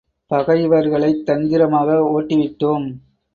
பகைவர்களைத் 0.31 1.25
தந்திரமாக 1.25 1.99
ஓட்டிவிட்டோம். 2.11 2.87